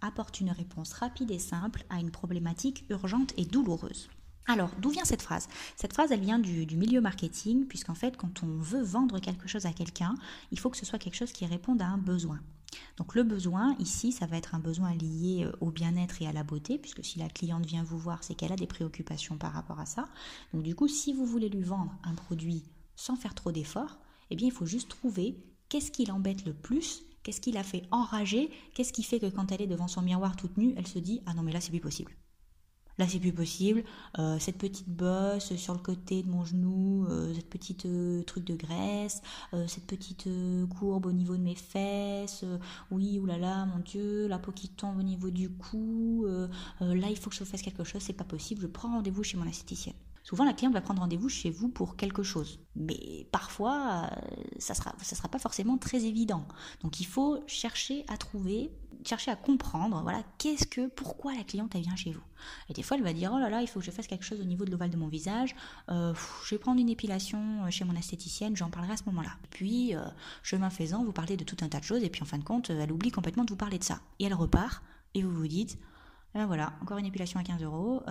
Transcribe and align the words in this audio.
apporte 0.00 0.40
une 0.40 0.50
réponse 0.50 0.92
rapide 0.92 1.30
et 1.30 1.38
simple 1.38 1.84
à 1.90 2.00
une 2.00 2.10
problématique 2.10 2.84
urgente 2.90 3.32
et 3.36 3.44
douloureuse. 3.44 4.08
Alors, 4.46 4.70
d'où 4.78 4.88
vient 4.88 5.04
cette 5.04 5.20
phrase? 5.20 5.46
Cette 5.76 5.92
phrase, 5.92 6.10
elle 6.10 6.22
vient 6.22 6.38
du, 6.38 6.74
milieu 6.74 7.02
marketing, 7.02 7.66
puisqu'en 7.66 7.94
fait, 7.94 8.16
quand 8.16 8.42
on 8.42 8.56
veut 8.56 8.82
vendre 8.82 9.18
quelque 9.20 9.46
chose 9.46 9.66
à 9.66 9.72
quelqu'un, 9.72 10.14
il 10.50 10.58
faut 10.58 10.70
que 10.70 10.78
ce 10.78 10.86
soit 10.86 10.98
quelque 10.98 11.16
chose 11.16 11.32
qui 11.32 11.44
réponde 11.44 11.82
à 11.82 11.86
un 11.86 11.98
besoin. 11.98 12.40
Donc 12.96 13.14
le 13.14 13.24
besoin, 13.24 13.76
ici, 13.78 14.10
ça 14.10 14.26
va 14.26 14.38
être 14.38 14.54
un 14.54 14.58
besoin 14.58 14.94
lié 14.94 15.44
euh, 15.44 15.52
au 15.60 15.70
bien-être 15.70 16.22
et 16.22 16.26
à 16.26 16.32
la 16.32 16.44
beauté, 16.44 16.78
puisque 16.78 17.04
si 17.04 17.18
la 17.18 17.28
cliente 17.28 17.66
vient 17.66 17.82
vous 17.82 17.98
voir, 17.98 18.24
c'est 18.24 18.34
qu'elle 18.34 18.52
a 18.52 18.56
des 18.56 18.66
préoccupations 18.66 19.36
par 19.36 19.52
rapport 19.52 19.80
à 19.80 19.86
ça. 19.86 20.08
Donc 20.52 20.62
du 20.62 20.74
coup, 20.74 20.88
si 20.88 21.12
vous 21.12 21.26
voulez 21.26 21.48
lui 21.48 21.62
vendre 21.62 21.94
un 22.02 22.14
produit 22.14 22.64
sans 22.96 23.16
faire 23.16 23.34
trop 23.34 23.52
d'efforts, 23.52 23.98
eh 24.30 24.36
bien, 24.36 24.46
il 24.46 24.52
faut 24.52 24.66
juste 24.66 24.88
trouver 24.88 25.36
qu'est-ce 25.68 25.90
qui 25.90 26.06
l'embête 26.06 26.44
le 26.44 26.54
plus 26.54 27.02
Qu'est-ce 27.22 27.40
qui 27.40 27.52
l'a 27.52 27.64
fait 27.64 27.82
enrager? 27.90 28.50
Qu'est-ce 28.74 28.92
qui 28.92 29.02
fait 29.02 29.20
que 29.20 29.26
quand 29.26 29.52
elle 29.52 29.62
est 29.62 29.66
devant 29.66 29.88
son 29.88 30.02
miroir 30.02 30.36
toute 30.36 30.56
nue, 30.56 30.74
elle 30.76 30.86
se 30.86 30.98
dit 30.98 31.20
Ah 31.26 31.34
non, 31.34 31.42
mais 31.42 31.52
là, 31.52 31.60
c'est 31.60 31.70
plus 31.70 31.80
possible. 31.80 32.12
Là, 32.98 33.06
c'est 33.08 33.20
plus 33.20 33.32
possible. 33.32 33.84
Euh, 34.18 34.38
cette 34.40 34.58
petite 34.58 34.88
bosse 34.88 35.54
sur 35.54 35.72
le 35.72 35.78
côté 35.78 36.24
de 36.24 36.28
mon 36.28 36.44
genou, 36.44 37.06
euh, 37.08 37.32
cette 37.32 37.48
petite 37.48 37.86
euh, 37.86 38.24
truc 38.24 38.44
de 38.44 38.56
graisse, 38.56 39.22
cette 39.68 39.86
petite 39.86 40.28
courbe 40.78 41.06
au 41.06 41.12
niveau 41.12 41.36
de 41.36 41.42
mes 41.42 41.54
fesses. 41.54 42.44
oui, 42.90 43.18
oulala, 43.18 43.66
mon 43.66 43.78
Dieu, 43.78 44.26
la 44.26 44.38
peau 44.38 44.52
qui 44.52 44.68
tombe 44.68 44.98
au 44.98 45.02
niveau 45.02 45.30
du 45.30 45.48
cou. 45.48 46.26
là, 46.80 47.08
il 47.10 47.16
faut 47.16 47.30
que 47.30 47.36
je 47.36 47.44
fasse 47.44 47.62
quelque 47.62 47.84
chose. 47.84 48.02
C'est 48.02 48.12
pas 48.12 48.24
possible. 48.24 48.62
Je 48.62 48.66
prends 48.66 48.88
rendez-vous 48.88 49.22
chez 49.22 49.36
mon 49.36 49.46
esthéticienne. 49.46 49.94
Souvent, 50.22 50.44
la 50.44 50.52
cliente 50.52 50.74
va 50.74 50.80
prendre 50.80 51.00
rendez-vous 51.00 51.28
chez 51.28 51.50
vous 51.50 51.68
pour 51.68 51.96
quelque 51.96 52.22
chose. 52.22 52.60
Mais 52.76 53.26
parfois, 53.32 54.10
euh, 54.12 54.32
ça 54.58 54.74
ne 54.74 54.78
sera, 54.78 54.94
sera 55.02 55.28
pas 55.28 55.38
forcément 55.38 55.78
très 55.78 56.04
évident. 56.04 56.46
Donc, 56.82 57.00
il 57.00 57.06
faut 57.06 57.42
chercher 57.46 58.04
à 58.08 58.16
trouver, 58.16 58.70
chercher 59.04 59.30
à 59.30 59.36
comprendre, 59.36 60.02
voilà, 60.02 60.22
qu'est-ce 60.38 60.66
que, 60.66 60.86
pourquoi 60.88 61.34
la 61.34 61.44
cliente, 61.44 61.74
vient 61.74 61.96
chez 61.96 62.12
vous. 62.12 62.22
Et 62.68 62.72
des 62.72 62.82
fois, 62.82 62.96
elle 62.96 63.02
va 63.02 63.12
dire, 63.12 63.32
oh 63.34 63.38
là 63.38 63.48
là, 63.48 63.62
il 63.62 63.68
faut 63.68 63.80
que 63.80 63.86
je 63.86 63.90
fasse 63.90 64.06
quelque 64.06 64.24
chose 64.24 64.40
au 64.40 64.44
niveau 64.44 64.64
de 64.64 64.70
l'ovale 64.70 64.90
de 64.90 64.96
mon 64.96 65.08
visage. 65.08 65.56
Euh, 65.88 66.12
je 66.44 66.54
vais 66.54 66.58
prendre 66.58 66.80
une 66.80 66.90
épilation 66.90 67.64
euh, 67.64 67.70
chez 67.70 67.84
mon 67.84 67.94
esthéticienne, 67.94 68.56
j'en 68.56 68.70
parlerai 68.70 68.92
à 68.92 68.96
ce 68.96 69.04
moment-là. 69.06 69.32
Puis, 69.50 69.94
chemin 70.42 70.70
faisant, 70.70 71.04
vous 71.04 71.12
parlez 71.12 71.36
de 71.36 71.44
tout 71.44 71.56
un 71.62 71.68
tas 71.68 71.80
de 71.80 71.84
choses, 71.84 72.02
et 72.04 72.10
puis 72.10 72.22
en 72.22 72.26
fin 72.26 72.38
de 72.38 72.44
compte, 72.44 72.70
elle 72.70 72.92
oublie 72.92 73.10
complètement 73.10 73.44
de 73.44 73.50
vous 73.50 73.56
parler 73.56 73.78
de 73.78 73.84
ça. 73.84 74.00
Et 74.18 74.24
elle 74.24 74.34
repart, 74.34 74.82
et 75.14 75.22
vous 75.22 75.32
vous 75.32 75.48
dites, 75.48 75.78
ben 76.34 76.46
voilà, 76.46 76.74
encore 76.82 76.98
une 76.98 77.06
épilation 77.06 77.40
à 77.40 77.42
15 77.42 77.62
euros 77.62 78.02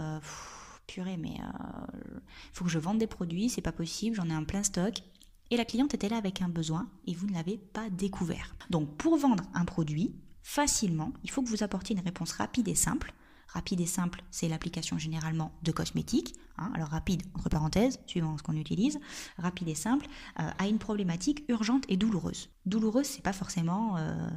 purée, 0.88 1.18
mais 1.18 1.36
il 1.36 1.42
euh, 1.42 2.20
faut 2.54 2.66
que 2.66 2.72
je 2.72 2.80
vende 2.80 2.98
des 2.98 3.08
produits, 3.08 3.50
c'est 3.50 3.62
pas 3.62 3.72
possible, 3.72 4.16
j'en 4.16 4.30
ai 4.30 4.34
un 4.34 4.44
plein 4.44 4.64
stock. 4.64 5.04
Et 5.50 5.58
la 5.58 5.66
cliente 5.66 5.94
était 5.94 6.10
là 6.10 6.18
avec 6.18 6.42
un 6.42 6.50
besoin 6.50 6.90
et 7.06 7.14
vous 7.14 7.28
ne 7.28 7.34
l'avez 7.34 7.58
pas 7.58 7.90
découvert. 7.90 8.56
Donc 8.70 8.96
pour 8.98 9.18
vendre 9.18 9.44
un 9.54 9.66
produit 9.66 10.14
facilement, 10.42 11.14
il 11.24 11.32
faut 11.32 11.42
que 11.42 11.50
vous 11.50 11.64
apportiez 11.64 11.96
une 11.96 12.04
réponse 12.04 12.34
rapide 12.34 12.68
et 12.68 12.76
simple. 12.76 13.14
Rapide 13.48 13.80
et 13.80 13.86
simple, 13.86 14.24
c'est 14.30 14.50
l'application 14.50 14.98
généralement 14.98 15.54
de 15.64 15.72
cosmétiques. 15.72 16.36
Hein. 16.58 16.72
alors 16.74 16.90
rapide, 16.90 17.22
entre 17.36 17.50
parenthèses, 17.50 18.00
suivant 18.08 18.38
ce 18.38 18.44
qu'on 18.44 18.56
utilise. 18.56 19.00
Rapide 19.38 19.70
et 19.70 19.76
simple, 19.76 20.08
euh, 20.40 20.50
à 20.58 20.68
une 20.68 20.80
problématique 20.80 21.46
urgente 21.48 21.86
et 21.88 21.98
douloureuse. 21.98 22.50
Douloureuse, 22.66 23.06
c'est 23.06 23.24
pas 23.24 23.34
forcément 23.34 23.96
euh, 23.98 24.30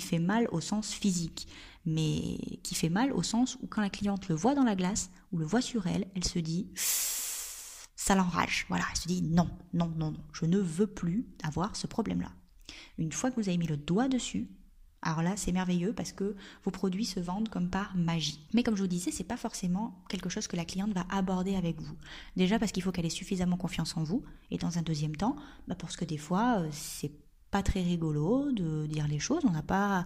fait 0.00 0.18
mal 0.18 0.48
au 0.52 0.60
sens 0.60 0.92
physique, 0.92 1.48
mais 1.84 2.38
qui 2.62 2.74
fait 2.74 2.88
mal 2.88 3.12
au 3.12 3.22
sens 3.22 3.56
où 3.62 3.66
quand 3.66 3.80
la 3.80 3.90
cliente 3.90 4.28
le 4.28 4.34
voit 4.34 4.54
dans 4.54 4.64
la 4.64 4.76
glace 4.76 5.10
ou 5.32 5.38
le 5.38 5.46
voit 5.46 5.60
sur 5.60 5.86
elle, 5.86 6.06
elle 6.14 6.24
se 6.24 6.38
dit 6.38 6.68
ça 6.74 8.14
l'enrage. 8.14 8.66
Voilà, 8.68 8.84
elle 8.90 8.98
se 8.98 9.08
dit 9.08 9.22
non, 9.22 9.50
non, 9.72 9.92
non, 9.96 10.12
non, 10.12 10.24
je 10.32 10.46
ne 10.46 10.58
veux 10.58 10.86
plus 10.86 11.26
avoir 11.42 11.76
ce 11.76 11.86
problème-là. 11.86 12.32
Une 12.98 13.12
fois 13.12 13.30
que 13.30 13.40
vous 13.40 13.48
avez 13.48 13.58
mis 13.58 13.66
le 13.66 13.76
doigt 13.76 14.08
dessus, 14.08 14.48
alors 15.02 15.22
là, 15.22 15.36
c'est 15.36 15.52
merveilleux 15.52 15.92
parce 15.92 16.12
que 16.12 16.34
vos 16.64 16.70
produits 16.70 17.04
se 17.04 17.20
vendent 17.20 17.48
comme 17.48 17.70
par 17.70 17.96
magie. 17.96 18.44
Mais 18.52 18.62
comme 18.62 18.76
je 18.76 18.82
vous 18.82 18.88
disais, 18.88 19.12
c'est 19.12 19.24
pas 19.24 19.36
forcément 19.36 20.02
quelque 20.08 20.28
chose 20.28 20.48
que 20.48 20.56
la 20.56 20.64
cliente 20.64 20.92
va 20.92 21.06
aborder 21.08 21.54
avec 21.54 21.80
vous. 21.80 21.96
Déjà 22.36 22.58
parce 22.58 22.72
qu'il 22.72 22.82
faut 22.82 22.90
qu'elle 22.90 23.06
ait 23.06 23.10
suffisamment 23.10 23.56
confiance 23.56 23.96
en 23.96 24.02
vous, 24.02 24.24
et 24.50 24.58
dans 24.58 24.78
un 24.78 24.82
deuxième 24.82 25.14
temps, 25.14 25.36
bah 25.68 25.76
parce 25.76 25.96
que 25.96 26.04
des 26.04 26.18
fois, 26.18 26.60
euh, 26.60 26.68
c'est 26.72 27.12
pas 27.50 27.62
très 27.62 27.82
rigolo 27.82 28.52
de 28.52 28.86
dire 28.86 29.06
les 29.08 29.18
choses. 29.18 29.44
On 29.44 29.50
n'a 29.50 29.62
pas, 29.62 30.04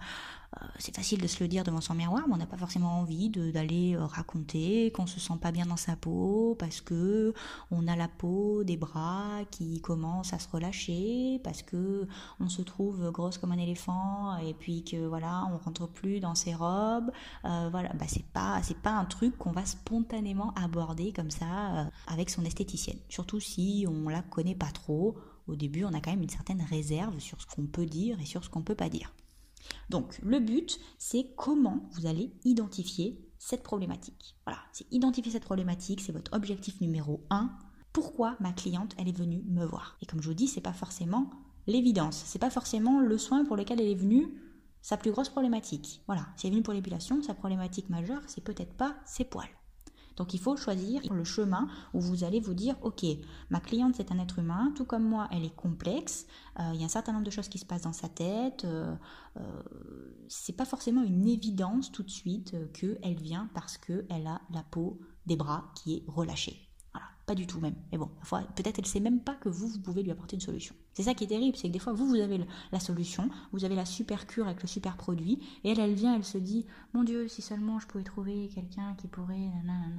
euh, 0.61 0.67
c'est 0.79 0.95
facile 0.95 1.21
de 1.21 1.27
se 1.27 1.43
le 1.43 1.49
dire 1.49 1.65
devant 1.65 1.81
son 1.81 1.95
miroir, 1.95 2.25
mais 2.27 2.35
on 2.35 2.37
n'a 2.37 2.47
pas 2.47 2.57
forcément 2.57 3.01
envie 3.01 3.31
d'aller 3.31 3.95
euh, 3.95 4.05
raconter 4.05 4.91
qu'on 4.93 5.07
se 5.07 5.19
sent 5.19 5.35
pas 5.41 5.51
bien 5.51 5.67
dans 5.67 5.77
sa 5.77 5.97
peau 5.97 6.57
parce 6.59 6.81
que 6.81 7.35
on 7.71 7.89
a 7.89 7.97
la 7.97 8.09
peau 8.09 8.63
des 8.63 8.77
bras 8.77 9.41
qui 9.51 9.81
commence 9.81 10.33
à 10.33 10.39
se 10.39 10.49
relâcher, 10.49 11.41
parce 11.43 11.63
que 11.63 12.07
on 12.39 12.49
se 12.49 12.63
trouve 12.63 13.11
grosse 13.11 13.39
comme 13.39 13.53
un 13.53 13.59
éléphant 13.59 14.37
et 14.39 14.55
puis 14.55 14.85
que 14.85 15.07
voilà, 15.07 15.45
on 15.53 15.59
rentre 15.59 15.89
plus 15.89 16.21
dans 16.21 16.35
ses 16.35 16.55
robes. 16.55 17.11
Euh, 17.45 17.69
voilà, 17.71 17.93
bah 17.95 18.07
c'est 18.07 18.27
pas, 18.27 18.61
c'est 18.63 18.79
pas 18.79 18.93
un 18.93 19.05
truc 19.05 19.37
qu'on 19.39 19.53
va 19.53 19.65
spontanément 19.65 20.53
aborder 20.55 21.13
comme 21.13 21.31
ça 21.31 21.89
avec 22.07 22.31
son 22.31 22.45
esthéticienne. 22.45 22.99
Surtout 23.09 23.41
si 23.41 23.87
on 23.89 24.09
la 24.09 24.23
connaît 24.23 24.55
pas 24.55 24.71
trop 24.71 25.17
au 25.47 25.57
début, 25.57 25.85
on 25.85 25.93
a 25.93 26.01
quand 26.01 26.11
même 26.11 26.23
une 26.23 26.29
certaine 26.29 26.63
réserve 26.63 27.19
sur 27.19 27.41
ce 27.41 27.47
qu'on 27.47 27.67
peut 27.67 27.87
dire 27.87 28.21
et 28.21 28.27
sur 28.27 28.45
ce 28.45 28.51
qu'on 28.51 28.61
ne 28.61 28.65
peut 28.65 28.75
pas 28.75 28.89
dire. 28.89 29.13
Donc, 29.91 30.19
le 30.23 30.41
but, 30.41 30.79
c'est 30.99 31.35
comment 31.37 31.89
vous 31.93 32.07
allez 32.07 32.33
identifier 32.45 33.21
cette 33.39 33.63
problématique. 33.63 34.37
Voilà, 34.47 34.61
c'est 34.73 34.87
identifier 34.93 35.33
cette 35.33 35.45
problématique, 35.45 36.01
c'est 36.01 36.13
votre 36.13 36.33
objectif 36.33 36.81
numéro 36.81 37.25
un. 37.31 37.51
Pourquoi 37.93 38.37
ma 38.41 38.53
cliente, 38.53 38.95
elle 38.99 39.09
est 39.09 39.17
venue 39.17 39.43
me 39.47 39.65
voir? 39.65 39.97
Et 40.01 40.07
comme 40.07 40.23
je 40.23 40.29
vous 40.29 40.35
dis, 40.35 40.49
c'est 40.49 40.61
pas 40.61 40.73
forcément 40.73 41.31
l'évidence, 41.67 42.23
c'est 42.25 42.39
pas 42.39 42.51
forcément 42.51 43.01
le 43.01 43.19
soin 43.19 43.45
pour 43.45 43.57
lequel 43.57 43.81
elle 43.81 43.89
est 43.89 43.95
venue 43.95 44.35
sa 44.81 44.97
plus 44.97 45.13
grosse 45.13 45.29
problématique. 45.29 46.03
Voilà, 46.07 46.27
si 46.37 46.47
elle 46.47 46.53
est 46.53 46.55
venue 46.55 46.63
pour 46.63 46.75
l'épilation, 46.75 47.23
sa 47.23 47.35
problématique 47.35 47.89
majeure, 47.89 48.23
c'est 48.27 48.43
peut-être 48.43 48.75
pas 48.75 48.97
ses 49.05 49.25
poils. 49.25 49.51
Donc 50.17 50.35
il 50.35 50.41
faut 50.41 50.57
choisir 50.57 51.01
le 51.13 51.25
chemin 51.25 51.69
où 51.95 52.01
vous 52.01 52.25
allez 52.25 52.41
vous 52.41 52.55
dire, 52.55 52.77
ok, 52.83 53.05
ma 53.51 53.61
cliente 53.61 53.95
c'est 53.97 54.13
un 54.13 54.19
être 54.19 54.39
humain, 54.39 54.73
tout 54.77 54.85
comme 54.85 55.05
moi, 55.05 55.29
elle 55.31 55.45
est 55.45 55.55
complexe, 55.55 56.27
euh, 56.59 56.71
il 56.75 56.81
y 56.81 56.83
a 56.83 56.87
un 56.87 56.91
certain 56.91 57.13
nombre 57.13 57.25
de 57.25 57.31
choses 57.31 57.49
qui 57.49 57.59
se 57.59 57.67
passent 57.67 57.83
dans 57.83 57.93
sa 57.93 58.09
tête, 58.09 58.65
euh, 58.65 58.95
euh, 59.39 59.63
c'est 60.29 60.57
pas 60.57 60.65
forcément 60.65 61.03
une 61.03 61.27
évidence 61.27 61.93
tout 61.93 62.03
de 62.03 62.11
suite 62.11 62.55
qu'elle 62.73 63.21
vient 63.21 63.49
parce 63.55 63.79
qu'elle 63.79 64.27
a 64.27 64.41
la 64.51 64.63
peau 64.71 65.01
des 65.27 65.37
bras 65.37 65.73
qui 65.75 65.97
est 65.97 66.05
relâchée. 66.07 66.72
Pas 67.33 67.37
du 67.37 67.47
tout 67.47 67.61
même. 67.61 67.77
Mais 67.91 67.97
bon, 67.97 68.11
peut-être 68.57 68.79
elle 68.79 68.85
sait 68.85 69.01
même 69.01 69.21
pas 69.21 69.35
que 69.35 69.49
vous, 69.49 69.67
vous 69.67 69.79
pouvez 69.79 70.03
lui 70.03 70.11
apporter 70.11 70.37
une 70.37 70.43
solution. 70.43 70.75
C'est 70.93 71.05
ça 71.05 71.15
qui 71.15 71.25
est 71.25 71.29
terrible, 71.29 71.57
c'est 71.57 71.69
que 71.69 71.73
des 71.73 71.79
fois, 71.79 71.95
vous, 71.95 72.07
vous 72.07 72.21
avez 72.21 72.45
la 72.73 72.79
solution, 72.79 73.31
vous 73.53 73.65
avez 73.65 73.75
la 73.75 73.87
super 73.87 74.27
cure 74.27 74.45
avec 74.45 74.61
le 74.61 74.69
super 74.69 74.99
produit, 74.99 75.39
et 75.65 75.71
elle, 75.71 75.81
elle 75.81 75.95
vient, 75.95 76.15
elle 76.15 76.27
se 76.27 76.37
dit, 76.37 76.67
mon 76.93 77.05
Dieu, 77.05 77.29
si 77.29 77.41
seulement 77.41 77.79
je 77.79 77.87
pouvais 77.87 78.05
trouver 78.05 78.51
quelqu'un 78.55 78.95
qui 78.99 79.09
pourrait, 79.09 79.51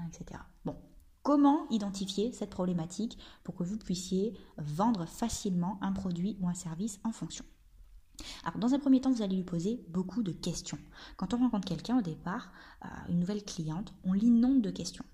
etc. 0.09 0.41
Bon, 0.63 0.75
Comment 1.23 1.67
identifier 1.71 2.33
cette 2.33 2.51
problématique 2.51 3.17
pour 3.43 3.55
que 3.55 3.63
vous 3.63 3.79
puissiez 3.79 4.37
vendre 4.59 5.07
facilement 5.07 5.79
un 5.81 5.91
produit 5.91 6.37
ou 6.39 6.49
un 6.49 6.53
service 6.53 6.99
en 7.03 7.11
fonction? 7.11 7.45
Alors, 8.43 8.59
dans 8.59 8.75
un 8.75 8.79
premier 8.79 9.01
temps, 9.01 9.11
vous 9.11 9.23
allez 9.23 9.37
lui 9.37 9.43
poser 9.43 9.83
beaucoup 9.89 10.21
de 10.21 10.33
questions. 10.33 10.77
Quand 11.17 11.33
on 11.33 11.37
rencontre 11.37 11.67
quelqu'un 11.67 11.97
au 11.97 12.03
départ, 12.03 12.51
euh, 12.85 12.89
une 13.09 13.21
nouvelle 13.21 13.43
cliente, 13.43 13.91
on 14.03 14.13
l'inonde 14.13 14.61
de 14.61 14.69
questions 14.69 15.05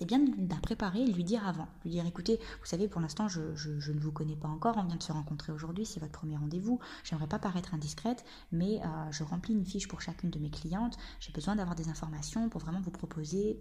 c'est 0.00 0.06
bien 0.06 0.18
de 0.18 0.48
la 0.48 0.56
préparer 0.56 1.02
et 1.02 1.04
de 1.06 1.12
lui 1.12 1.24
dire 1.24 1.46
avant. 1.46 1.68
Lui 1.84 1.90
dire 1.90 2.06
écoutez, 2.06 2.40
vous 2.60 2.66
savez, 2.66 2.88
pour 2.88 3.02
l'instant, 3.02 3.28
je, 3.28 3.40
ne 3.40 4.00
vous 4.00 4.12
connais 4.12 4.34
pas 4.34 4.48
encore, 4.48 4.78
on 4.78 4.84
vient 4.84 4.96
de 4.96 5.02
se 5.02 5.12
rencontrer 5.12 5.52
aujourd'hui, 5.52 5.84
c'est 5.84 6.00
votre 6.00 6.12
premier 6.12 6.38
rendez-vous. 6.38 6.80
J'aimerais 7.04 7.26
pas 7.26 7.38
paraître 7.38 7.74
indiscrète, 7.74 8.24
mais 8.50 8.80
euh, 8.80 9.10
je 9.10 9.24
remplis 9.24 9.52
une 9.52 9.66
fiche 9.66 9.88
pour 9.88 10.00
chacune 10.00 10.30
de 10.30 10.38
mes 10.38 10.48
clientes. 10.48 10.96
J'ai 11.20 11.32
besoin 11.32 11.54
d'avoir 11.54 11.76
des 11.76 11.90
informations 11.90 12.48
pour 12.48 12.62
vraiment 12.62 12.80
vous 12.80 12.90
proposer 12.90 13.60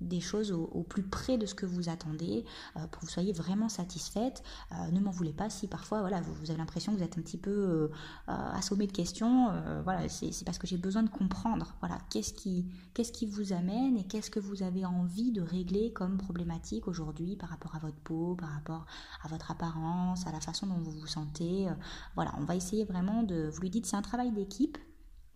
des 0.00 0.20
choses 0.20 0.52
au, 0.52 0.82
plus 0.82 1.02
près 1.02 1.38
de 1.38 1.46
ce 1.46 1.54
que 1.54 1.66
vous 1.66 1.88
attendez 1.88 2.44
euh, 2.76 2.86
pour 2.88 3.00
que 3.00 3.06
vous 3.06 3.12
soyez 3.12 3.32
vraiment 3.32 3.68
satisfaite. 3.68 4.42
Euh, 4.72 4.90
ne 4.90 5.00
m'en 5.00 5.10
voulez 5.10 5.32
pas 5.32 5.50
si 5.50 5.68
parfois 5.68 6.00
voilà, 6.00 6.20
vous, 6.20 6.50
avez 6.50 6.58
l'impression 6.58 6.92
que 6.92 6.98
vous 6.98 7.04
êtes 7.04 7.18
un 7.18 7.22
petit 7.22 7.38
peu 7.38 7.50
euh, 7.50 7.88
assommé 8.26 8.86
de 8.86 8.92
questions. 8.92 9.50
voilà, 9.84 10.08
c'est 10.08 10.44
parce 10.44 10.58
que 10.58 10.66
j'ai 10.66 10.76
besoin 10.76 11.02
de 11.02 11.08
comprendre 11.08 11.74
voilà, 11.80 11.98
qu'est-ce 12.10 12.32
qui, 12.32 12.66
qui 12.94 13.26
vous 13.26 13.52
amène 13.52 13.96
et 13.96 14.04
qu'est-ce 14.04 14.30
que 14.30 14.40
vous 14.40 14.62
avez 14.62 14.84
envie 14.84 15.32
de 15.32 15.42
régler 15.42 15.92
comme 15.92 16.18
problématique 16.18 16.88
aujourd'hui 16.88 17.36
par 17.36 17.48
rapport 17.48 17.74
à 17.74 17.78
votre 17.78 17.98
peau, 17.98 18.34
par 18.34 18.50
rapport 18.50 18.86
à 19.22 19.28
votre 19.28 19.50
apparence, 19.50 20.26
à 20.26 20.32
la 20.32 20.40
façon 20.40 20.66
dont 20.66 20.78
vous 20.78 20.90
vous 20.90 21.06
sentez. 21.06 21.68
voilà, 22.14 22.34
on 22.38 22.44
va 22.44 22.56
essayer 22.56 22.84
vraiment 22.84 23.22
de... 23.22 23.48
Vous 23.52 23.60
lui 23.60 23.70
dites 23.70 23.86
c'est 23.86 23.96
un 23.96 24.02
travail 24.02 24.32
d'équipe. 24.32 24.78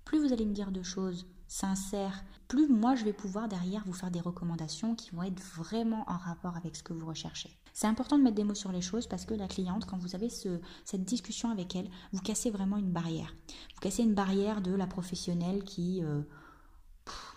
Plus 0.05 0.19
vous 0.19 0.33
allez 0.33 0.47
me 0.47 0.55
dire 0.55 0.73
de 0.73 0.83
choses, 0.83 1.27
sincère, 1.49 2.25
plus 2.47 2.69
moi 2.69 2.95
je 2.95 3.05
vais 3.05 3.13
pouvoir 3.13 3.49
derrière 3.49 3.83
vous 3.87 3.93
faire 3.93 4.11
des 4.11 4.21
recommandations 4.21 4.95
qui 4.95 5.11
vont 5.11 5.23
être 5.23 5.41
vraiment 5.41 6.05
en 6.07 6.17
rapport 6.17 6.57
avec 6.57 6.77
ce 6.77 6.83
que 6.83 6.93
vous 6.93 7.07
recherchez. 7.07 7.59
C'est 7.73 7.87
important 7.87 8.19
de 8.19 8.23
mettre 8.23 8.37
des 8.37 8.45
mots 8.45 8.55
sur 8.55 8.73
les 8.73 8.81
choses 8.81 9.07
parce 9.07 9.25
que 9.25 9.35
la 9.35 9.49
cliente, 9.49 9.87
quand 9.87 9.99
vous 9.99 10.15
avez 10.15 10.29
ce, 10.29 10.61
cette 10.85 11.05
discussion 11.05 11.51
avec 11.51 11.75
elle, 11.77 11.89
vous 12.13 12.21
cassez 12.21 12.51
vraiment 12.51 12.77
une 12.77 12.93
barrière. 12.93 13.35
Vous 13.75 13.81
cassez 13.81 14.03
une 14.03 14.15
barrière 14.15 14.61
de 14.61 14.73
la 14.73 14.87
professionnelle 14.87 15.65
qui... 15.65 16.03
Euh, 16.05 16.23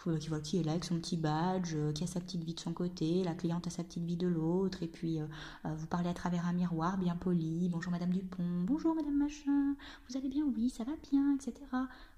euh, 0.07 0.17
qui, 0.17 0.59
est 0.59 0.63
là 0.63 0.71
avec 0.71 0.85
son 0.85 0.95
petit 0.95 1.17
badge, 1.17 1.73
euh, 1.75 1.91
qui 1.91 2.03
a 2.03 2.07
sa 2.07 2.19
petite 2.19 2.43
vie 2.43 2.53
de 2.53 2.59
son 2.59 2.73
côté, 2.73 3.23
la 3.23 3.33
cliente 3.33 3.67
a 3.67 3.69
sa 3.69 3.83
petite 3.83 4.03
vie 4.03 4.17
de 4.17 4.27
l'autre, 4.27 4.83
et 4.83 4.87
puis 4.87 5.19
euh, 5.19 5.25
vous 5.75 5.87
parlez 5.87 6.09
à 6.09 6.13
travers 6.13 6.45
un 6.45 6.53
miroir 6.53 6.97
bien 6.97 7.15
poli, 7.15 7.69
bonjour 7.69 7.91
Madame 7.91 8.11
Dupont, 8.11 8.63
bonjour 8.65 8.95
Madame 8.95 9.17
Machin, 9.17 9.75
vous 10.07 10.17
allez 10.17 10.29
bien, 10.29 10.43
oui, 10.55 10.69
ça 10.69 10.83
va 10.83 10.93
bien, 11.11 11.35
etc. 11.35 11.53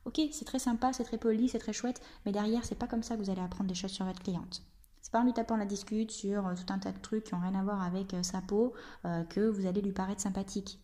Ok, 0.05 0.21
c'est 0.31 0.45
très 0.45 0.59
sympa, 0.59 0.93
c'est 0.93 1.03
très 1.03 1.17
poli, 1.17 1.49
c'est 1.49 1.59
très 1.59 1.73
chouette, 1.73 2.01
mais 2.25 2.31
derrière, 2.31 2.65
c'est 2.65 2.77
pas 2.77 2.87
comme 2.87 3.03
ça 3.03 3.15
que 3.15 3.21
vous 3.21 3.29
allez 3.29 3.41
apprendre 3.41 3.69
des 3.69 3.75
choses 3.75 3.91
sur 3.91 4.05
votre 4.05 4.21
cliente. 4.21 4.63
C'est 5.01 5.11
pas 5.11 5.19
en 5.19 5.25
lui 5.25 5.33
tapant 5.33 5.57
la 5.57 5.65
discute 5.65 6.11
sur 6.11 6.43
tout 6.55 6.73
un 6.73 6.79
tas 6.79 6.91
de 6.91 6.99
trucs 6.99 7.25
qui 7.25 7.35
n'ont 7.35 7.41
rien 7.41 7.55
à 7.55 7.63
voir 7.63 7.81
avec 7.81 8.15
sa 8.21 8.41
peau 8.41 8.73
que 9.03 9.49
vous 9.49 9.65
allez 9.65 9.81
lui 9.81 9.91
paraître 9.91 10.21
sympathique. 10.21 10.79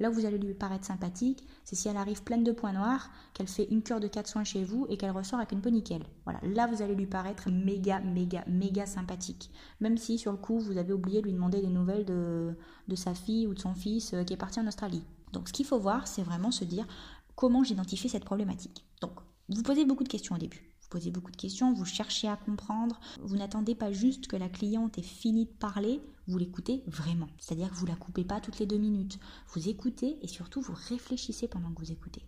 Là 0.00 0.10
vous 0.10 0.26
allez 0.26 0.38
lui 0.38 0.54
paraître 0.54 0.84
sympathique, 0.84 1.44
c'est 1.64 1.76
si 1.76 1.88
elle 1.88 1.96
arrive 1.96 2.22
pleine 2.22 2.44
de 2.44 2.52
points 2.52 2.72
noirs, 2.72 3.10
qu'elle 3.34 3.48
fait 3.48 3.66
une 3.70 3.82
cure 3.82 4.00
de 4.00 4.08
4 4.08 4.26
soins 4.26 4.44
chez 4.44 4.64
vous 4.64 4.86
et 4.88 4.96
qu'elle 4.96 5.10
ressort 5.10 5.38
avec 5.38 5.52
une 5.52 5.60
peau 5.60 5.70
nickel. 5.70 6.02
Voilà, 6.24 6.40
là 6.42 6.66
vous 6.66 6.82
allez 6.82 6.94
lui 6.94 7.06
paraître 7.06 7.50
méga, 7.50 8.00
méga, 8.00 8.44
méga 8.46 8.86
sympathique. 8.86 9.50
Même 9.80 9.98
si 9.98 10.18
sur 10.18 10.32
le 10.32 10.38
coup 10.38 10.60
vous 10.60 10.78
avez 10.78 10.92
oublié 10.92 11.20
de 11.20 11.26
lui 11.26 11.32
demander 11.32 11.60
des 11.60 11.68
nouvelles 11.68 12.04
de, 12.04 12.56
de 12.86 12.94
sa 12.94 13.14
fille 13.14 13.46
ou 13.46 13.54
de 13.54 13.60
son 13.60 13.74
fils 13.74 14.14
euh, 14.14 14.24
qui 14.24 14.34
est 14.34 14.38
parti 14.38 14.60
en 14.60 14.66
Australie. 14.66 15.02
Donc 15.32 15.48
ce 15.48 15.52
qu'il 15.52 15.66
faut 15.66 15.78
voir, 15.78 16.06
c'est 16.06 16.22
vraiment 16.22 16.50
se 16.50 16.64
dire 16.64 16.86
comment 17.34 17.64
j'identifie 17.64 18.08
cette 18.08 18.24
problématique. 18.24 18.84
Donc 19.00 19.12
vous 19.48 19.62
posez 19.62 19.84
beaucoup 19.84 20.04
de 20.04 20.08
questions 20.08 20.34
au 20.34 20.38
début 20.38 20.68
posez 20.88 21.10
beaucoup 21.10 21.30
de 21.30 21.36
questions, 21.36 21.72
vous 21.72 21.84
cherchez 21.84 22.28
à 22.28 22.36
comprendre, 22.36 22.98
vous 23.20 23.36
n'attendez 23.36 23.74
pas 23.74 23.92
juste 23.92 24.26
que 24.26 24.36
la 24.36 24.48
cliente 24.48 24.98
ait 24.98 25.02
fini 25.02 25.44
de 25.46 25.50
parler, 25.50 26.00
vous 26.28 26.38
l'écoutez 26.38 26.84
vraiment. 26.86 27.28
C'est-à-dire 27.38 27.70
que 27.70 27.74
vous 27.74 27.86
ne 27.86 27.90
la 27.90 27.96
coupez 27.96 28.24
pas 28.24 28.40
toutes 28.40 28.58
les 28.58 28.66
deux 28.66 28.76
minutes. 28.76 29.18
Vous 29.48 29.68
écoutez 29.68 30.18
et 30.22 30.28
surtout 30.28 30.60
vous 30.60 30.74
réfléchissez 30.76 31.48
pendant 31.48 31.72
que 31.72 31.80
vous 31.80 31.90
écoutez. 31.90 32.22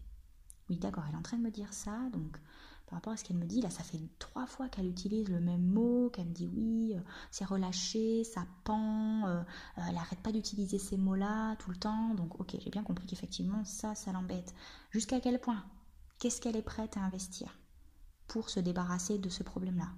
Oui, 0.68 0.78
d'accord, 0.78 1.04
elle 1.06 1.14
est 1.14 1.18
en 1.18 1.22
train 1.22 1.36
de 1.36 1.42
me 1.42 1.50
dire 1.50 1.72
ça, 1.72 1.98
donc 2.12 2.40
par 2.86 2.96
rapport 2.96 3.12
à 3.12 3.16
ce 3.16 3.22
qu'elle 3.22 3.36
me 3.36 3.46
dit, 3.46 3.60
là, 3.60 3.70
ça 3.70 3.84
fait 3.84 4.00
trois 4.18 4.46
fois 4.46 4.68
qu'elle 4.68 4.88
utilise 4.88 5.28
le 5.28 5.38
même 5.38 5.62
mot, 5.62 6.10
qu'elle 6.10 6.26
me 6.26 6.32
dit 6.32 6.48
oui, 6.48 6.94
euh, 6.96 7.00
c'est 7.30 7.44
relâché, 7.44 8.24
ça 8.24 8.46
pend, 8.64 9.26
euh, 9.26 9.40
euh, 9.78 9.82
elle 9.88 9.94
n'arrête 9.94 10.18
pas 10.20 10.32
d'utiliser 10.32 10.78
ces 10.78 10.96
mots-là 10.96 11.54
tout 11.56 11.70
le 11.70 11.76
temps, 11.76 12.14
donc 12.14 12.40
ok, 12.40 12.56
j'ai 12.58 12.70
bien 12.70 12.82
compris 12.82 13.06
qu'effectivement, 13.06 13.64
ça, 13.64 13.94
ça 13.94 14.10
l'embête. 14.10 14.54
Jusqu'à 14.90 15.20
quel 15.20 15.40
point? 15.40 15.64
Qu'est-ce 16.18 16.40
qu'elle 16.40 16.56
est 16.56 16.62
prête 16.62 16.96
à 16.96 17.00
investir 17.00 17.58
pour 18.26 18.50
se 18.50 18.58
débarrasser 18.58 19.18
de 19.18 19.28
ce 19.28 19.44
problème-là? 19.44 19.88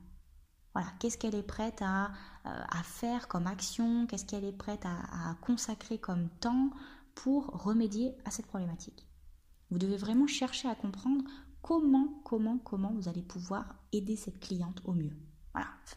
Voilà, 0.74 0.88
qu'est-ce 0.98 1.18
qu'elle 1.18 1.34
est 1.34 1.42
prête 1.42 1.82
à, 1.82 2.12
euh, 2.46 2.64
faire 2.82 3.28
comme 3.28 3.46
action, 3.46 4.06
qu'est-ce 4.06 4.24
qu'elle 4.24 4.44
est 4.44 4.56
prête 4.56 4.84
à, 4.86 5.34
consacrer 5.42 5.98
comme 5.98 6.28
temps 6.40 6.70
pour 7.14 7.46
remédier 7.48 8.14
à 8.24 8.30
cette 8.30 8.46
problématique? 8.46 9.06
Vous 9.70 9.78
devez 9.78 9.96
vraiment 9.96 10.26
chercher 10.26 10.68
à 10.68 10.74
comprendre 10.74 11.22
comment, 11.60 12.20
comment, 12.24 12.58
comment 12.58 12.92
vous 12.92 13.08
allez 13.08 13.22
pouvoir 13.22 13.74
aider 13.92 14.16
cette 14.16 14.40
cliente 14.40 14.80
au 14.84 14.92
mieux. 14.92 15.16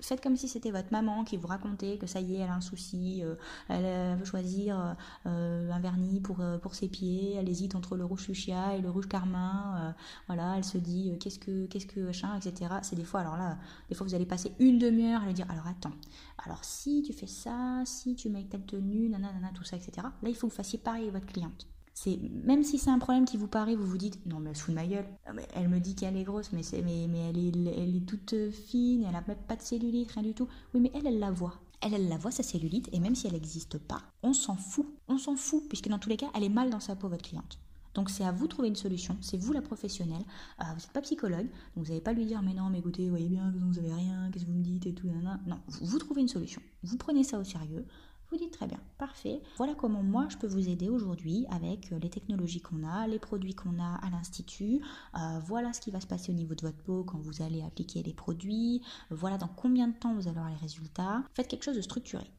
Faites 0.01 0.21
comme 0.21 0.35
si 0.35 0.47
c'était 0.47 0.71
votre 0.71 0.91
maman 0.91 1.23
qui 1.23 1.37
vous 1.37 1.47
racontait 1.47 1.97
que 1.97 2.07
ça 2.07 2.19
y 2.19 2.35
est, 2.35 2.39
elle 2.39 2.49
a 2.49 2.55
un 2.55 2.61
souci, 2.61 3.23
euh, 3.23 3.35
elle 3.69 4.17
veut 4.17 4.25
choisir 4.25 4.95
euh, 5.25 5.71
un 5.71 5.79
vernis 5.79 6.19
pour, 6.19 6.41
euh, 6.41 6.57
ses 6.73 6.89
pieds, 6.89 7.35
elle 7.35 7.47
hésite 7.47 7.75
entre 7.75 7.95
le 7.95 8.03
rouge 8.03 8.21
fuchsia 8.21 8.75
et 8.75 8.81
le 8.81 8.89
rouge 8.89 9.07
carmin, 9.07 9.95
voilà, 10.27 10.55
elle 10.57 10.63
se 10.65 10.77
dit 10.77 11.17
qu'est-ce 11.19 11.39
que, 11.39 11.67
qu'est-ce 11.67 11.85
que 11.85 12.09
etc. 12.09 12.75
C'est 12.81 12.95
des 12.95 13.05
fois, 13.05 13.21
alors 13.21 13.37
là, 13.37 13.57
des 13.87 13.95
fois 13.95 14.05
vous 14.05 14.15
allez 14.15 14.25
passer 14.25 14.51
une 14.59 14.77
demi-heure 14.77 15.21
à 15.21 15.25
lui 15.25 15.33
dire, 15.33 15.49
alors 15.49 15.67
attends, 15.67 15.93
alors 16.45 16.63
si 16.65 17.01
tu 17.03 17.13
fais 17.13 17.27
ça, 17.27 17.83
si 17.85 18.15
tu 18.15 18.29
mets 18.29 18.43
telle 18.43 18.65
tenue, 18.65 19.09
nanana, 19.09 19.51
tout 19.53 19.63
ça, 19.63 19.77
etc. 19.77 20.07
Là, 20.21 20.29
il 20.29 20.35
faut 20.35 20.47
que 20.47 20.51
vous 20.51 20.57
fassiez 20.57 20.79
pareil 20.79 21.03
avec 21.03 21.13
votre 21.13 21.27
cliente. 21.31 21.67
C'est 21.97 22.19
même 22.43 22.63
si 22.63 22.77
c'est 22.77 22.89
un 22.89 22.99
problème 22.99 23.23
qui 23.25 23.37
vous 23.37 23.47
paraît, 23.47 23.75
vous 23.75 23.87
vous 23.87 23.97
dites 23.97 24.23
non 24.25 24.39
mais 24.39 24.49
elle 24.49 24.55
se 24.57 24.63
fout 24.63 24.75
de 24.75 24.79
ma 24.79 24.85
gueule. 24.85 25.05
Elle 25.55 25.69
me 25.69 25.79
dit 25.79 25.95
qu'elle 25.95 26.17
est 26.17 26.23
grosse, 26.23 26.51
mais 26.51 26.61
c'est 26.61 26.81
mais, 26.81 27.07
mais 27.09 27.29
elle 27.29 27.37
est 27.37 27.73
elle 27.77 27.95
est 27.95 28.05
toute 28.05 28.35
fine, 28.51 29.05
elle 29.07 29.15
a 29.15 29.23
même 29.25 29.37
pas 29.47 29.55
de 29.55 29.61
cellulite, 29.61 30.11
rien 30.11 30.23
du 30.23 30.33
tout. 30.33 30.47
Oui 30.73 30.81
mais 30.81 30.91
elle 30.93 31.07
elle 31.07 31.19
la 31.19 31.31
voit. 31.31 31.55
Elle, 31.81 31.93
elle 31.93 32.07
la 32.07 32.17
voit, 32.17 32.31
sa 32.31 32.41
cellulite, 32.41 32.89
et 32.93 32.99
même 32.99 33.15
si 33.15 33.27
elle 33.27 33.33
n'existe 33.33 33.77
pas, 33.77 34.01
on 34.23 34.33
s'en 34.33 34.55
fout. 34.55 34.87
On 35.07 35.19
s'en 35.19 35.35
fout, 35.35 35.63
puisque 35.67 35.87
dans 35.87 35.99
tous 35.99 36.09
les 36.09 36.17
cas, 36.17 36.31
elle 36.33 36.43
est 36.43 36.49
mal 36.49 36.71
dans 36.71 36.79
sa 36.79 36.95
peau, 36.95 37.09
votre 37.09 37.23
cliente. 37.23 37.59
Donc 37.93 38.09
c'est 38.09 38.25
à 38.25 38.31
vous 38.31 38.45
de 38.45 38.49
trouver 38.49 38.67
une 38.67 38.75
solution, 38.75 39.17
c'est 39.21 39.37
vous 39.37 39.53
la 39.53 39.61
professionnelle. 39.61 40.23
Euh, 40.59 40.65
vous 40.73 40.81
n'êtes 40.81 40.91
pas 40.91 41.01
psychologue, 41.01 41.47
donc 41.75 41.85
vous 41.85 41.89
n'allez 41.91 42.01
pas 42.01 42.11
lui 42.11 42.25
dire 42.25 42.41
mais 42.41 42.53
non, 42.53 42.69
mais 42.69 42.79
écoutez, 42.79 43.09
voyez 43.09 43.29
bien, 43.29 43.53
vous 43.55 43.81
n'avez 43.81 43.93
rien, 43.93 44.29
qu'est-ce 44.31 44.45
que 44.45 44.51
vous 44.51 44.57
me 44.57 44.63
dites 44.63 44.85
et 44.85 44.93
tout. 44.93 45.07
Non, 45.07 45.59
vous, 45.67 45.85
vous 45.85 45.99
trouvez 45.99 46.21
une 46.21 46.27
solution. 46.27 46.61
Vous 46.83 46.97
prenez 46.97 47.23
ça 47.23 47.39
au 47.39 47.43
sérieux, 47.43 47.85
vous 48.31 48.37
dites 48.37 48.53
très 48.53 48.67
bien, 48.67 48.79
parfait. 48.97 49.41
Voilà 49.57 49.75
comment 49.75 50.01
moi 50.03 50.27
je 50.29 50.37
peux 50.37 50.47
vous 50.47 50.69
aider 50.69 50.89
aujourd'hui 50.89 51.45
avec 51.49 51.91
euh, 51.91 51.99
les 51.99 52.09
technologies 52.09 52.61
qu'on 52.61 52.83
a, 52.83 53.07
les 53.07 53.19
produits 53.19 53.53
qu'on 53.53 53.79
a 53.79 53.95
à 54.03 54.09
l'Institut. 54.09 54.81
Euh, 55.15 55.39
voilà 55.45 55.73
ce 55.73 55.81
qui 55.81 55.91
va 55.91 56.01
se 56.01 56.07
passer 56.07 56.31
au 56.31 56.35
niveau 56.35 56.55
de 56.55 56.61
votre 56.61 56.81
peau 56.83 57.03
quand 57.03 57.19
vous 57.19 57.41
allez 57.41 57.61
appliquer 57.61 58.03
les 58.03 58.13
produits. 58.13 58.81
Voilà 59.11 59.37
dans 59.37 59.47
combien 59.47 59.87
de 59.87 59.97
temps 59.97 60.13
vous 60.13 60.27
allez 60.27 60.37
avoir 60.37 60.49
les 60.49 60.57
résultats. 60.57 61.23
Faites 61.33 61.47
quelque 61.47 61.63
chose 61.63 61.77
de 61.77 61.81
structuré. 61.81 62.31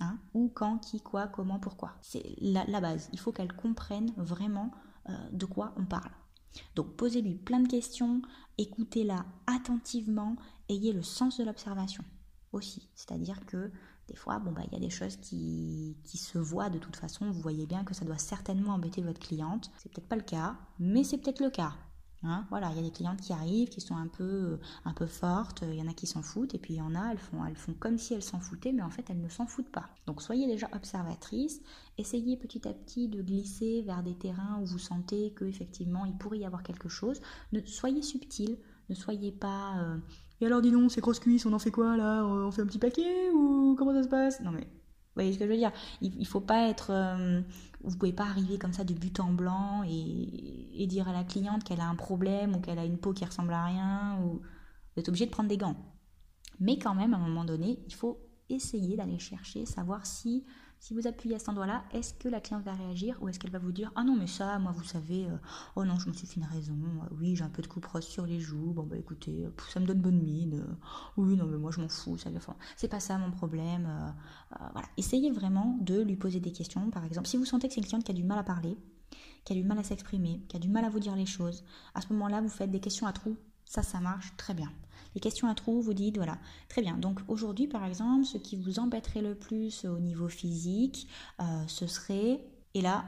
Hein 0.00 0.18
Où, 0.34 0.48
quand, 0.48 0.78
qui, 0.78 1.00
quoi, 1.00 1.26
comment, 1.26 1.58
pourquoi. 1.58 1.92
C'est 2.00 2.24
la, 2.40 2.80
base. 2.80 3.10
Il 3.12 3.18
faut 3.18 3.32
qu'elle 3.32 3.52
comprenne 3.52 4.12
vraiment 4.16 4.70
euh, 5.08 5.12
de 5.30 5.44
quoi 5.44 5.74
on 5.76 5.84
parle. 5.84 6.10
Donc 6.74 6.96
posez-lui 6.96 7.36
plein 7.36 7.60
de 7.60 7.68
questions, 7.68 8.22
écoutez-la 8.58 9.24
attentivement, 9.46 10.34
ayez 10.68 10.92
le 10.92 11.02
sens 11.02 11.38
de 11.38 11.44
l'observation 11.44 12.04
aussi. 12.52 12.88
C'est-à-dire 12.94 13.46
que 13.46 13.70
des 14.10 14.16
fois, 14.16 14.40
bon, 14.40 14.50
bah, 14.50 14.62
il 14.66 14.72
y 14.72 14.76
a 14.76 14.80
des 14.80 14.90
choses 14.90 15.16
qui, 15.16 15.96
qui, 16.02 16.18
se 16.18 16.36
voient 16.36 16.68
de 16.68 16.78
toute 16.78 16.96
façon. 16.96 17.30
Vous 17.30 17.40
voyez 17.40 17.66
bien 17.66 17.84
que 17.84 17.94
ça 17.94 18.04
doit 18.04 18.18
certainement 18.18 18.74
embêter 18.74 19.02
votre 19.02 19.20
cliente. 19.20 19.70
C'est 19.78 19.90
peut-être 19.92 20.08
pas 20.08 20.16
le 20.16 20.22
cas, 20.22 20.56
mais 20.80 21.04
c'est 21.04 21.18
peut-être 21.18 21.40
le 21.40 21.50
cas. 21.50 21.74
Hein 22.22 22.44
voilà, 22.50 22.70
il 22.70 22.76
y 22.76 22.80
a 22.80 22.82
des 22.82 22.90
clientes 22.90 23.20
qui 23.20 23.32
arrivent, 23.32 23.70
qui 23.70 23.80
sont 23.80 23.96
un 23.96 24.08
peu, 24.08 24.58
un 24.84 24.92
peu 24.92 25.06
fortes, 25.06 25.64
il 25.66 25.76
y 25.76 25.80
en 25.80 25.88
a 25.88 25.94
qui 25.94 26.06
s'en 26.06 26.20
foutent, 26.20 26.54
et 26.54 26.58
puis 26.58 26.74
il 26.74 26.76
y 26.76 26.82
en 26.82 26.94
a, 26.94 27.12
elles 27.12 27.18
font, 27.18 27.46
elles 27.46 27.56
font 27.56 27.72
comme 27.72 27.96
si 27.96 28.12
elles 28.12 28.22
s'en 28.22 28.40
foutaient, 28.40 28.72
mais 28.72 28.82
en 28.82 28.90
fait 28.90 29.08
elles 29.08 29.22
ne 29.22 29.28
s'en 29.30 29.46
foutent 29.46 29.70
pas. 29.70 29.88
Donc 30.06 30.20
soyez 30.20 30.46
déjà 30.46 30.68
observatrice, 30.74 31.62
essayez 31.96 32.36
petit 32.36 32.68
à 32.68 32.74
petit 32.74 33.08
de 33.08 33.22
glisser 33.22 33.80
vers 33.86 34.02
des 34.02 34.14
terrains 34.18 34.58
où 34.60 34.66
vous 34.66 34.78
sentez 34.78 35.32
qu'effectivement 35.38 36.04
il 36.04 36.14
pourrait 36.14 36.40
y 36.40 36.44
avoir 36.44 36.62
quelque 36.62 36.90
chose. 36.90 37.22
Soyez 37.64 38.02
subtil, 38.02 38.58
ne 38.90 38.94
soyez 38.94 39.32
pas 39.32 39.78
euh, 39.78 39.96
et 40.40 40.46
alors, 40.46 40.62
dis 40.62 40.70
donc, 40.70 40.90
ces 40.90 41.00
grosses 41.00 41.20
cuisses, 41.20 41.46
on 41.46 41.52
en 41.52 41.58
fait 41.58 41.70
quoi 41.70 41.96
là? 41.96 42.24
On 42.24 42.50
fait 42.50 42.62
un 42.62 42.66
petit 42.66 42.78
paquet 42.78 43.30
ou 43.34 43.74
comment 43.78 43.92
ça 43.92 44.02
se 44.02 44.08
passe? 44.08 44.40
Non 44.40 44.50
mais, 44.50 44.62
vous 44.62 45.14
voyez 45.14 45.32
ce 45.32 45.38
que 45.38 45.44
je 45.44 45.50
veux 45.50 45.56
dire? 45.56 45.72
Il, 46.00 46.18
il 46.18 46.26
faut 46.26 46.40
pas 46.40 46.68
être. 46.68 46.90
Euh, 46.90 47.42
vous 47.82 47.96
pouvez 47.96 48.12
pas 48.12 48.24
arriver 48.24 48.58
comme 48.58 48.72
ça 48.72 48.84
de 48.84 48.92
but 48.92 49.20
en 49.20 49.32
blanc 49.32 49.82
et, 49.84 50.86
dire 50.86 51.08
à 51.08 51.12
la 51.12 51.24
cliente 51.24 51.62
qu'elle 51.64 51.80
a 51.80 51.88
un 51.88 51.94
problème 51.94 52.56
ou 52.56 52.60
qu'elle 52.60 52.78
a 52.78 52.84
une 52.84 52.98
peau 52.98 53.12
qui 53.12 53.24
ressemble 53.24 53.52
à 53.52 53.64
rien. 53.64 54.18
Ou... 54.22 54.40
Vous 54.40 55.00
êtes 55.00 55.08
obligé 55.08 55.26
de 55.26 55.30
prendre 55.30 55.48
des 55.48 55.56
gants. 55.56 55.76
Mais 56.58 56.78
quand 56.78 56.94
même, 56.94 57.14
à 57.14 57.16
un 57.16 57.20
moment 57.20 57.44
donné, 57.44 57.82
il 57.86 57.94
faut 57.94 58.18
essayer 58.48 58.96
d'aller 58.96 59.18
chercher, 59.18 59.64
savoir 59.66 60.04
si 60.04 60.44
si 60.80 60.94
vous 60.94 61.06
appuyez 61.06 61.36
à 61.36 61.38
cet 61.38 61.50
endroit-là, 61.50 61.84
est-ce 61.92 62.14
que 62.14 62.26
la 62.26 62.40
cliente 62.40 62.64
va 62.64 62.72
réagir 62.72 63.18
ou 63.20 63.28
est-ce 63.28 63.38
qu'elle 63.38 63.50
va 63.50 63.58
vous 63.58 63.70
dire 63.70 63.92
Ah 63.96 64.02
non, 64.02 64.16
mais 64.16 64.26
ça, 64.26 64.58
moi, 64.58 64.72
vous 64.72 64.82
savez, 64.82 65.26
euh, 65.26 65.36
oh 65.76 65.84
non, 65.84 65.98
je 65.98 66.08
me 66.08 66.14
suis 66.14 66.26
fait 66.26 66.40
une 66.40 66.46
raison, 66.46 66.72
euh, 66.72 67.14
oui, 67.20 67.36
j'ai 67.36 67.44
un 67.44 67.50
peu 67.50 67.60
de 67.60 67.66
coupe 67.66 67.84
rose 67.84 68.02
sur 68.02 68.24
les 68.24 68.40
joues, 68.40 68.72
bon, 68.72 68.84
bah 68.84 68.96
écoutez, 68.96 69.44
euh, 69.44 69.50
ça 69.68 69.78
me 69.78 69.84
donne 69.86 70.00
bonne 70.00 70.22
mine, 70.22 70.64
oui, 71.18 71.36
non, 71.36 71.44
mais 71.44 71.58
moi, 71.58 71.70
je 71.70 71.80
m'en 71.80 71.88
fous, 71.88 72.16
ça, 72.16 72.30
c'est 72.76 72.88
pas 72.88 72.98
ça 72.98 73.18
mon 73.18 73.30
problème. 73.30 73.88
voilà. 74.72 74.88
Essayez 74.96 75.30
vraiment 75.30 75.76
de 75.82 76.00
lui 76.00 76.16
poser 76.16 76.40
des 76.40 76.52
questions, 76.52 76.90
par 76.90 77.04
exemple. 77.04 77.28
Si 77.28 77.36
vous 77.36 77.44
sentez 77.44 77.68
que 77.68 77.74
c'est 77.74 77.80
une 77.80 77.86
cliente 77.86 78.04
qui 78.04 78.12
a 78.12 78.14
du 78.14 78.24
mal 78.24 78.38
à 78.38 78.42
parler, 78.42 78.78
qui 79.44 79.52
a 79.52 79.56
du 79.56 79.64
mal 79.64 79.78
à 79.78 79.84
s'exprimer, 79.84 80.40
qui 80.48 80.56
a 80.56 80.60
du 80.60 80.70
mal 80.70 80.84
à 80.86 80.88
vous 80.88 81.00
dire 81.00 81.14
les 81.14 81.26
choses, 81.26 81.62
à 81.94 82.00
ce 82.00 82.10
moment-là, 82.14 82.40
vous 82.40 82.48
faites 82.48 82.70
des 82.70 82.80
questions 82.80 83.06
à 83.06 83.12
trous. 83.12 83.36
Ça, 83.70 83.84
ça 83.84 84.00
marche 84.00 84.36
très 84.36 84.52
bien. 84.52 84.68
Les 85.14 85.20
questions 85.20 85.48
à 85.48 85.54
trous, 85.54 85.80
vous 85.80 85.94
dites, 85.94 86.16
voilà, 86.16 86.38
très 86.68 86.82
bien. 86.82 86.96
Donc 86.96 87.20
aujourd'hui, 87.28 87.68
par 87.68 87.84
exemple, 87.84 88.24
ce 88.24 88.36
qui 88.36 88.56
vous 88.56 88.80
embêterait 88.80 89.22
le 89.22 89.36
plus 89.36 89.84
au 89.84 90.00
niveau 90.00 90.28
physique, 90.28 91.06
euh, 91.40 91.62
ce 91.68 91.86
serait, 91.86 92.44
et 92.74 92.80
là, 92.80 93.04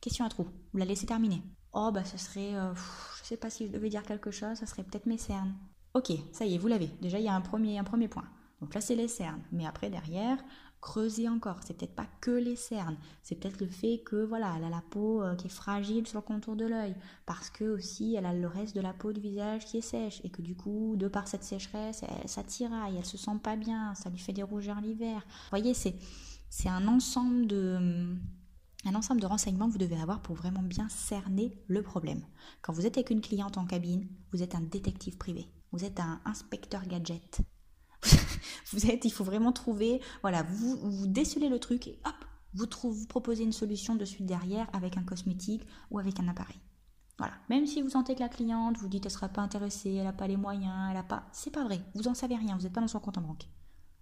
question 0.00 0.24
à 0.24 0.28
trous, 0.28 0.46
vous 0.72 0.78
la 0.78 0.84
laissez 0.84 1.04
terminer. 1.04 1.42
Oh, 1.72 1.90
bah 1.92 2.04
ce 2.04 2.16
serait, 2.16 2.54
euh, 2.54 2.72
je 2.76 3.24
sais 3.24 3.36
pas 3.36 3.50
si 3.50 3.66
je 3.66 3.72
devais 3.72 3.88
dire 3.88 4.04
quelque 4.04 4.30
chose, 4.30 4.56
ça 4.56 4.66
serait 4.66 4.84
peut-être 4.84 5.06
mes 5.06 5.18
cernes. 5.18 5.52
Ok, 5.94 6.12
ça 6.30 6.46
y 6.46 6.54
est, 6.54 6.58
vous 6.58 6.68
l'avez. 6.68 6.90
Déjà, 7.02 7.18
il 7.18 7.24
y 7.24 7.28
a 7.28 7.34
un 7.34 7.40
premier, 7.40 7.76
un 7.80 7.84
premier 7.84 8.06
point. 8.06 8.28
Donc 8.60 8.72
là, 8.72 8.80
c'est 8.80 8.94
les 8.94 9.08
cernes. 9.08 9.42
Mais 9.50 9.66
après, 9.66 9.90
derrière, 9.90 10.38
creuser 10.84 11.30
encore. 11.30 11.60
C'est 11.64 11.74
peut-être 11.74 11.94
pas 11.94 12.06
que 12.20 12.30
les 12.30 12.56
cernes, 12.56 12.98
c'est 13.22 13.36
peut-être 13.36 13.58
le 13.58 13.66
fait 13.66 14.02
que 14.04 14.22
voilà, 14.22 14.52
elle 14.58 14.64
a 14.64 14.68
la 14.68 14.82
peau 14.90 15.22
euh, 15.22 15.34
qui 15.34 15.46
est 15.46 15.50
fragile 15.50 16.06
sur 16.06 16.18
le 16.18 16.22
contour 16.22 16.56
de 16.56 16.66
l'œil, 16.66 16.94
parce 17.24 17.48
que 17.48 17.64
aussi 17.64 18.14
elle 18.14 18.26
a 18.26 18.34
le 18.34 18.46
reste 18.46 18.76
de 18.76 18.82
la 18.82 18.92
peau 18.92 19.12
du 19.12 19.20
visage 19.20 19.64
qui 19.64 19.78
est 19.78 19.80
sèche 19.80 20.20
et 20.24 20.28
que 20.28 20.42
du 20.42 20.54
coup, 20.54 20.94
de 20.96 21.08
par 21.08 21.26
cette 21.26 21.42
sécheresse, 21.42 22.02
elle, 22.02 22.28
ça 22.28 22.42
tiraille, 22.42 22.96
elle 22.98 23.06
se 23.06 23.16
sent 23.16 23.38
pas 23.42 23.56
bien, 23.56 23.94
ça 23.94 24.10
lui 24.10 24.18
fait 24.18 24.34
des 24.34 24.42
rougeurs 24.42 24.82
l'hiver. 24.82 25.24
Vous 25.26 25.50
voyez, 25.50 25.72
c'est 25.72 25.96
c'est 26.50 26.68
un 26.68 26.86
ensemble 26.86 27.46
de 27.46 28.14
un 28.84 28.94
ensemble 28.94 29.22
de 29.22 29.26
renseignements 29.26 29.68
que 29.68 29.72
vous 29.72 29.78
devez 29.78 29.98
avoir 29.98 30.20
pour 30.20 30.36
vraiment 30.36 30.62
bien 30.62 30.90
cerner 30.90 31.56
le 31.66 31.82
problème. 31.82 32.20
Quand 32.60 32.74
vous 32.74 32.84
êtes 32.84 32.98
avec 32.98 33.08
une 33.08 33.22
cliente 33.22 33.56
en 33.56 33.64
cabine, 33.64 34.06
vous 34.32 34.42
êtes 34.42 34.54
un 34.54 34.60
détective 34.60 35.16
privé. 35.16 35.48
vous 35.72 35.84
êtes 35.84 35.98
un 35.98 36.20
inspecteur 36.26 36.86
gadget. 36.86 37.40
Vous 38.74 38.90
êtes, 38.90 39.04
il 39.04 39.12
faut 39.12 39.24
vraiment 39.24 39.52
trouver, 39.52 40.00
voilà, 40.22 40.42
vous, 40.42 40.76
vous 40.76 41.06
décelez 41.06 41.48
le 41.48 41.58
truc 41.58 41.86
et 41.86 41.98
hop, 42.04 42.14
vous, 42.54 42.66
vous 42.92 43.06
proposez 43.06 43.44
une 43.44 43.52
solution 43.52 43.94
de 43.94 44.04
suite 44.04 44.26
derrière 44.26 44.68
avec 44.72 44.96
un 44.96 45.02
cosmétique 45.02 45.66
ou 45.90 45.98
avec 45.98 46.20
un 46.20 46.28
appareil. 46.28 46.60
Voilà. 47.18 47.34
Même 47.48 47.66
si 47.66 47.80
vous 47.80 47.90
sentez 47.90 48.14
que 48.14 48.20
la 48.20 48.28
cliente 48.28 48.76
vous 48.78 48.88
dit 48.88 49.00
qu'elle 49.00 49.12
ne 49.12 49.14
sera 49.14 49.28
pas 49.28 49.42
intéressée, 49.42 49.94
elle 49.94 50.04
n'a 50.04 50.12
pas 50.12 50.26
les 50.26 50.36
moyens, 50.36 50.88
elle 50.88 50.94
n'a 50.96 51.04
pas. 51.04 51.24
C'est 51.32 51.52
pas 51.52 51.64
vrai. 51.64 51.80
Vous 51.94 52.02
n'en 52.02 52.14
savez 52.14 52.34
rien. 52.34 52.56
Vous 52.56 52.64
n'êtes 52.64 52.72
pas 52.72 52.80
dans 52.80 52.88
son 52.88 53.00
compte 53.00 53.18
en 53.18 53.22
banque. 53.22 53.48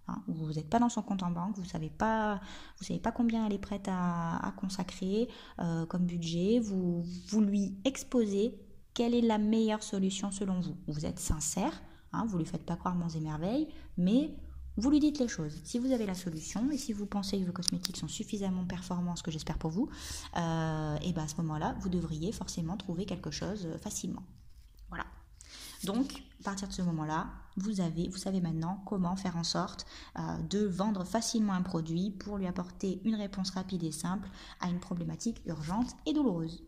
Hein, 0.07 0.23
vous 0.27 0.51
n'êtes 0.51 0.69
pas 0.69 0.79
dans 0.79 0.89
son 0.89 1.03
compte 1.03 1.21
en 1.21 1.29
banque. 1.29 1.55
Vous 1.57 1.65
savez 1.65 1.91
pas. 1.91 2.41
Vous 2.79 2.85
savez 2.85 2.99
pas 2.99 3.11
combien 3.11 3.45
elle 3.45 3.53
est 3.53 3.59
prête 3.59 3.87
à, 3.87 4.53
consacrer 4.57 5.29
euh, 5.59 5.85
comme 5.85 6.05
budget. 6.05 6.59
Vous, 6.59 7.03
vous 7.27 7.41
lui 7.41 7.77
exposez 7.85 8.59
quelle 8.95 9.13
est 9.13 9.21
la 9.21 9.37
meilleure 9.37 9.83
solution 9.83 10.31
selon 10.31 10.59
vous. 10.59 10.75
Vous 10.87 11.05
êtes 11.05 11.19
sincère. 11.19 11.83
Hein, 12.13 12.25
vous 12.27 12.37
lui 12.37 12.45
faites 12.45 12.65
pas 12.65 12.75
croire 12.75 12.95
monts 12.95 13.09
et 13.09 13.19
merveilles, 13.19 13.67
mais 13.97 14.35
vous 14.77 14.89
lui 14.89 14.99
dites 14.99 15.19
les 15.19 15.27
choses. 15.27 15.59
Si 15.63 15.77
vous 15.77 15.91
avez 15.91 16.05
la 16.05 16.15
solution 16.15 16.69
et 16.71 16.77
si 16.77 16.93
vous 16.93 17.05
pensez 17.05 17.39
que 17.39 17.45
vos 17.45 17.51
cosmétiques 17.51 17.97
sont 17.97 18.07
suffisamment 18.07 18.65
performants, 18.65 19.15
ce 19.15 19.23
que 19.23 19.31
j'espère 19.31 19.57
pour 19.57 19.71
vous, 19.71 19.89
euh, 20.37 20.97
et 21.01 21.13
ben 21.13 21.23
à 21.23 21.27
ce 21.27 21.35
moment-là, 21.37 21.75
vous 21.79 21.89
devriez 21.89 22.31
forcément 22.31 22.75
trouver 22.77 23.05
quelque 23.05 23.31
chose 23.31 23.65
euh, 23.65 23.77
facilement. 23.77 24.23
Voilà. 24.89 25.05
Donc, 25.83 26.23
à 26.39 26.43
partir 26.43 26.67
de 26.67 26.73
ce 26.73 26.81
moment-là, 26.81 27.27
vous, 27.57 27.81
avez, 27.81 28.07
vous 28.09 28.17
savez 28.17 28.41
maintenant 28.41 28.81
comment 28.85 29.15
faire 29.15 29.37
en 29.37 29.43
sorte 29.43 29.85
euh, 30.17 30.37
de 30.49 30.65
vendre 30.65 31.03
facilement 31.03 31.53
un 31.53 31.61
produit 31.61 32.09
pour 32.09 32.37
lui 32.37 32.47
apporter 32.47 33.01
une 33.05 33.15
réponse 33.15 33.51
rapide 33.51 33.83
et 33.83 33.91
simple 33.91 34.29
à 34.59 34.69
une 34.69 34.79
problématique 34.79 35.41
urgente 35.45 35.95
et 36.05 36.13
douloureuse. 36.13 36.63